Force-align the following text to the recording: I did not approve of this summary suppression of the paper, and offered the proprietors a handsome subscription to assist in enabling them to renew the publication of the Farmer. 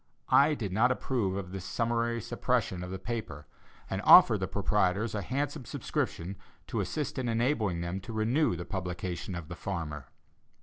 I 0.33 0.55
did 0.55 0.73
not 0.73 0.91
approve 0.91 1.37
of 1.37 1.51
this 1.51 1.63
summary 1.63 2.19
suppression 2.21 2.83
of 2.83 2.89
the 2.89 2.97
paper, 2.97 3.45
and 3.87 4.01
offered 4.03 4.39
the 4.39 4.47
proprietors 4.47 5.13
a 5.13 5.21
handsome 5.21 5.65
subscription 5.65 6.37
to 6.65 6.79
assist 6.79 7.19
in 7.19 7.29
enabling 7.29 7.81
them 7.81 7.99
to 7.99 8.11
renew 8.13 8.55
the 8.55 8.65
publication 8.65 9.35
of 9.35 9.47
the 9.47 9.55
Farmer. 9.55 10.07